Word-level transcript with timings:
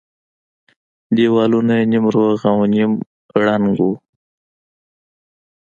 دېوالونه 1.15 1.73
يې 1.79 1.85
نيم 1.91 2.05
روغ 2.15 2.39
او 2.51 2.57
نيم 2.73 2.91
ړنگ 3.43 3.65
وو. 3.83 3.91